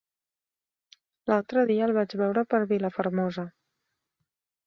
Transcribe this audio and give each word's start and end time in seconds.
L'altre 1.31 1.65
dia 1.71 1.83
el 1.89 1.93
vaig 1.99 2.15
veure 2.23 2.43
per 2.53 2.61
Vilafermosa. 2.71 3.47